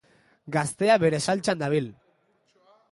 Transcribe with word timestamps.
Gaztea 0.55 0.95
bere 1.03 1.21
saltsan 1.27 1.63
dabil! 1.63 1.95